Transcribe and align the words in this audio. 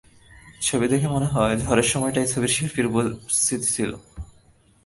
ছবি 0.61 0.85
দেখে 0.93 1.07
মনে 1.15 1.27
হয়, 1.33 1.55
ঝড়ের 1.63 1.87
সময়টায় 1.93 2.25
এই 2.25 2.31
ছবির 2.33 2.51
শিল্পী 2.55 2.81
উপস্থিত 3.19 3.61
ছিল। 3.73 3.91